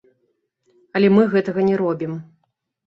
Але 1.01 1.07
мы 1.19 1.29
гэтага 1.37 1.59
не 1.71 1.75
робім. 1.85 2.21